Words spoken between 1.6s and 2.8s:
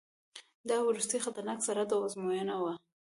سرحد او آزموینه وه.